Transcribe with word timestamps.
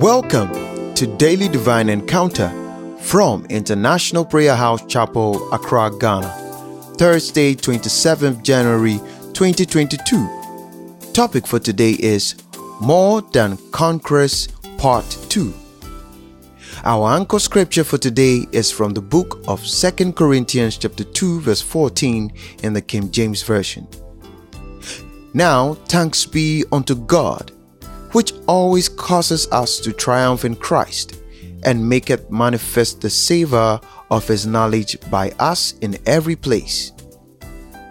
Welcome 0.00 0.94
to 0.94 1.06
Daily 1.16 1.48
Divine 1.48 1.88
Encounter 1.88 2.50
from 3.00 3.46
International 3.46 4.26
Prayer 4.26 4.54
House 4.54 4.84
Chapel, 4.84 5.50
Accra, 5.54 5.90
Ghana. 5.98 6.28
Thursday, 6.98 7.54
27th 7.54 8.42
January 8.42 8.98
2022. 9.32 11.12
Topic 11.14 11.46
for 11.46 11.58
today 11.58 11.92
is 11.92 12.34
More 12.78 13.22
Than 13.22 13.56
Conquerors 13.70 14.48
Part 14.76 15.08
2. 15.30 15.54
Our 16.84 17.16
anchor 17.16 17.38
scripture 17.38 17.84
for 17.84 17.96
today 17.96 18.46
is 18.52 18.70
from 18.70 18.92
the 18.92 19.00
book 19.00 19.40
of 19.48 19.64
2 19.64 20.12
Corinthians 20.12 20.76
chapter 20.76 21.04
2 21.04 21.40
verse 21.40 21.62
14 21.62 22.30
in 22.62 22.74
the 22.74 22.82
King 22.82 23.10
James 23.10 23.42
Version. 23.42 23.88
Now 25.32 25.72
thanks 25.88 26.26
be 26.26 26.66
unto 26.70 26.94
God 26.94 27.55
which 28.16 28.32
always 28.46 28.88
causes 28.88 29.46
us 29.52 29.78
to 29.78 29.92
triumph 29.92 30.46
in 30.46 30.56
Christ 30.56 31.20
and 31.64 31.86
maketh 31.86 32.30
manifest 32.30 33.02
the 33.02 33.10
savor 33.10 33.78
of 34.10 34.26
his 34.26 34.46
knowledge 34.46 34.96
by 35.10 35.32
us 35.38 35.74
in 35.82 35.98
every 36.06 36.34
place. 36.34 36.92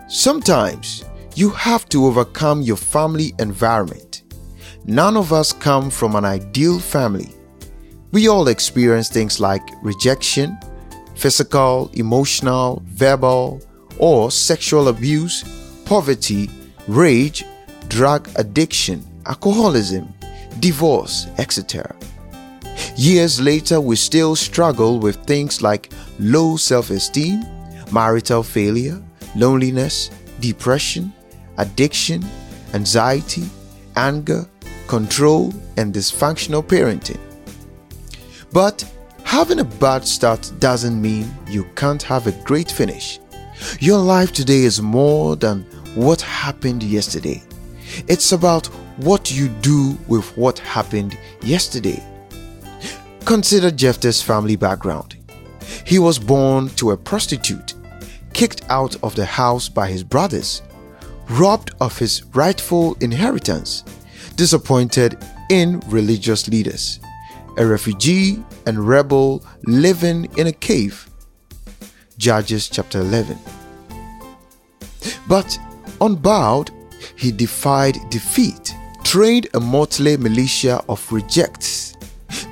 Sometimes 0.08 1.06
you 1.36 1.52
have 1.52 1.88
to 1.90 2.08
overcome 2.08 2.64
your 2.64 2.76
family 2.76 3.36
environment. 3.38 4.24
None 4.86 5.16
of 5.16 5.32
us 5.32 5.54
come 5.54 5.92
from 5.92 6.16
an 6.16 6.26
ideal 6.26 6.80
family. 6.80 7.30
We 8.12 8.28
all 8.28 8.48
experience 8.48 9.10
things 9.10 9.40
like 9.40 9.62
rejection, 9.84 10.58
physical, 11.16 11.92
emotional, 11.94 12.82
verbal, 12.88 13.62
or 14.00 14.32
sexual 14.32 14.88
abuse, 14.88 15.44
poverty, 15.86 16.50
rage, 16.88 17.44
drug 17.90 18.28
addiction, 18.38 19.06
alcoholism, 19.26 20.14
divorce, 20.60 21.28
etc. 21.38 21.96
Years 22.96 23.42
later, 23.42 23.82
we 23.82 23.96
still 23.96 24.36
struggle 24.36 25.00
with 25.00 25.18
things 25.26 25.62
like 25.62 25.92
low 26.20 26.58
self 26.58 26.90
esteem, 26.90 27.44
marital 27.92 28.44
failure, 28.44 29.02
loneliness, 29.36 30.10
depression, 30.40 31.14
addiction, 31.58 32.24
anxiety, 32.74 33.46
anger, 33.96 34.46
control, 34.88 35.54
and 35.78 35.94
dysfunctional 35.94 36.64
parenting. 36.64 37.20
But 38.52 38.84
having 39.24 39.60
a 39.60 39.66
bad 39.66 40.08
start 40.08 40.52
doesn't 40.60 41.02
mean 41.02 41.34
you 41.48 41.66
can't 41.76 42.04
have 42.04 42.28
a 42.28 42.44
great 42.44 42.72
finish. 42.72 43.20
Your 43.80 44.00
life 44.00 44.32
today 44.32 44.64
is 44.64 44.82
more 44.82 45.36
than 45.36 45.64
what 45.96 46.22
happened 46.22 46.84
yesterday. 46.84 47.44
It's 48.08 48.32
about 48.32 48.70
what 48.98 49.32
you 49.32 49.50
do 49.50 49.98
with 50.08 50.38
what 50.38 50.60
happened 50.60 51.18
yesterday. 51.42 52.02
Consider 53.26 53.72
Jephthah's 53.72 54.22
family 54.22 54.56
background. 54.56 55.18
He 55.86 56.00
was 56.00 56.18
born 56.20 56.70
to 56.76 56.92
a 56.92 56.98
prostitute, 56.98 57.74
kicked 58.34 58.64
out 58.70 58.96
of 59.04 59.16
the 59.16 59.26
house 59.26 59.68
by 59.68 59.88
his 59.88 60.04
brothers, 60.04 60.62
robbed 61.30 61.72
of 61.82 61.98
his 61.98 62.24
rightful 62.34 62.96
inheritance, 63.02 63.84
disappointed 64.36 65.18
in 65.50 65.82
religious 65.88 66.48
leaders, 66.48 67.00
a 67.58 67.66
refugee 67.66 68.44
and 68.66 68.88
rebel 68.88 69.44
living 69.66 70.28
in 70.38 70.48
a 70.48 70.52
cave. 70.52 71.10
Judges 72.18 72.70
chapter 72.70 73.00
11. 73.02 73.38
But 75.28 75.58
unbowed, 76.00 76.72
he 77.16 77.32
defied 77.32 77.98
defeat 78.10 78.65
trained 79.06 79.48
a 79.54 79.60
motley 79.60 80.18
militia 80.18 80.84
of 80.90 81.12
rejects, 81.12 81.96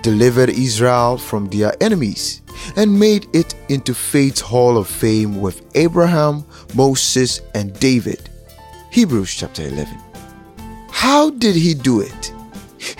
delivered 0.03 0.51
Israel 0.51 1.17
from 1.17 1.49
their 1.49 1.73
enemies, 1.83 2.43
and 2.75 2.99
made 2.99 3.27
it 3.33 3.55
into 3.69 3.93
faith's 3.93 4.39
hall 4.39 4.77
of 4.77 4.87
fame 4.87 5.41
with 5.41 5.63
Abraham, 5.75 6.45
Moses, 6.75 7.41
and 7.55 7.77
David. 7.79 8.29
Hebrews 8.91 9.33
chapter 9.33 9.63
11. 9.63 9.97
How 10.91 11.31
did 11.31 11.55
he 11.55 11.73
do 11.73 12.01
it? 12.01 12.31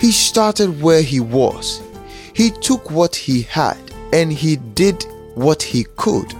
He 0.00 0.10
started 0.10 0.82
where 0.82 1.02
he 1.02 1.20
was. 1.20 1.80
He 2.34 2.50
took 2.50 2.90
what 2.90 3.14
he 3.14 3.42
had 3.42 3.78
and 4.12 4.32
he 4.32 4.56
did 4.56 5.06
what 5.36 5.62
he 5.62 5.86
could. 5.96 6.34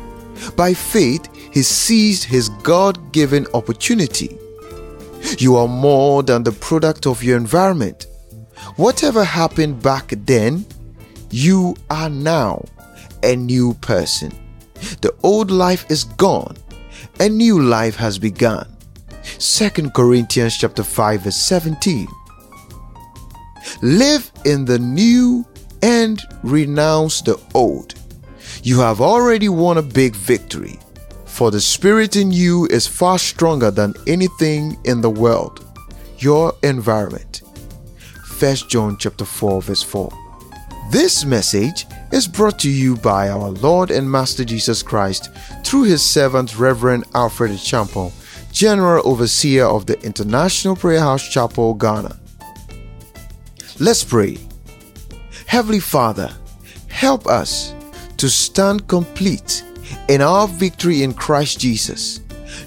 By 0.57 0.75
faith, 0.75 1.29
he 1.53 1.63
seized 1.63 2.25
his 2.25 2.49
God 2.65 3.13
given 3.13 3.47
opportunity 3.55 4.37
you 5.41 5.57
are 5.57 5.69
more 5.69 6.23
than 6.23 6.43
the 6.43 6.53
product 6.53 7.07
of 7.07 7.23
your 7.23 7.37
environment. 7.37 8.07
Whatever 8.77 9.25
happened 9.25 9.83
back 9.83 10.13
then, 10.27 10.67
you 11.31 11.77
are 11.91 12.11
now 12.11 12.65
a 13.23 13.37
new 13.37 13.75
person. 13.75 14.33
The 15.01 15.15
old 15.23 15.51
life 15.51 15.91
is 15.91 16.05
gone. 16.05 16.57
A 17.21 17.29
new 17.29 17.63
life 17.63 17.97
has 17.97 18.19
begun. 18.19 18.67
2 19.39 19.91
Corinthians 19.91 20.57
chapter 20.57 20.83
5 20.83 21.23
verse 21.23 21.37
17. 21.37 22.07
Live 23.83 24.31
in 24.45 24.65
the 24.65 24.79
new 24.79 25.45
and 25.83 26.21
renounce 26.43 27.23
the 27.23 27.41
old. 27.55 27.95
You 28.63 28.81
have 28.81 29.01
already 29.01 29.49
won 29.49 29.79
a 29.79 29.83
big 29.83 30.15
victory. 30.15 30.79
For 31.35 31.51
the 31.51 31.61
spirit 31.61 32.15
in 32.15 32.31
you 32.31 32.69
is 32.71 32.87
far 32.87 33.19
stronger 33.19 33.73
than 33.73 33.95
anything 34.07 34.79
in 34.85 35.01
the 35.01 35.11
world, 35.11 35.65
your 36.19 36.55
environment. 36.63 37.43
1 38.39 38.55
John 38.69 38.97
chapter 39.01 39.25
4 39.25 39.63
verse 39.63 39.83
4. 39.83 40.13
This 40.93 41.25
message 41.25 41.87
is 42.13 42.29
brought 42.29 42.61
to 42.61 42.71
you 42.71 42.95
by 42.99 43.31
our 43.31 43.51
Lord 43.51 43.91
and 43.91 44.09
Master 44.09 44.45
Jesus 44.45 44.81
Christ 44.81 45.31
through 45.65 45.83
his 45.83 46.03
servant 46.05 46.57
Reverend 46.57 47.03
Alfred 47.17 47.51
Champon, 47.59 48.13
General 48.53 49.03
Overseer 49.05 49.65
of 49.65 49.87
the 49.87 50.01
International 50.03 50.77
Prayer 50.77 51.01
House 51.01 51.29
Chapel, 51.29 51.75
Ghana. 51.75 52.17
Let's 53.81 54.05
pray. 54.05 54.39
Heavenly 55.47 55.81
Father, 55.81 56.33
help 56.87 57.27
us 57.27 57.75
to 58.19 58.31
stand 58.31 58.87
complete 58.87 59.65
in 60.09 60.21
our 60.21 60.47
victory 60.47 61.03
in 61.03 61.15
Christ 61.15 61.59
Jesus, 61.61 62.21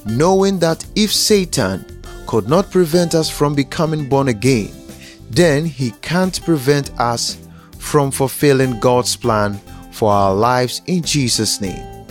knowing 0.06 0.60
that 0.60 0.86
if 0.96 1.14
Satan 1.14 1.86
could 2.26 2.50
not 2.50 2.72
prevent 2.72 3.16
us 3.16 3.30
from 3.30 3.56
becoming 3.56 4.10
born 4.10 4.28
again, 4.28 4.72
then 5.30 5.64
he 5.66 5.92
can't 6.02 6.44
prevent 6.44 6.92
us 7.00 7.38
from 7.78 8.12
fulfilling 8.12 8.80
God's 8.80 9.16
plan 9.16 9.60
for 9.92 10.12
our 10.12 10.34
lives 10.34 10.82
in 10.88 11.02
Jesus' 11.02 11.62
name. 11.62 12.06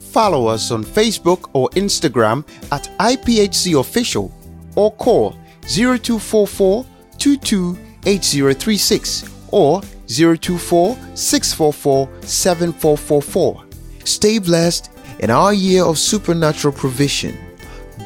Follow 0.00 0.46
us 0.46 0.70
on 0.70 0.84
Facebook 0.84 1.50
or 1.52 1.68
Instagram 1.70 2.46
at 2.72 2.90
IPHC 2.98 3.78
Official 3.78 4.32
or 4.74 4.90
call 4.92 5.36
0244 5.62 6.86
228036 7.18 9.30
or 9.52 9.82
024 10.06 10.96
644 11.14 12.08
7444. 12.22 13.65
Stay 14.06 14.38
blessed 14.38 14.90
in 15.18 15.30
our 15.30 15.52
year 15.52 15.84
of 15.84 15.98
supernatural 15.98 16.72
provision. 16.72 17.36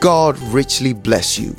God 0.00 0.38
richly 0.38 0.93
bless 0.93 1.38
you. 1.38 1.55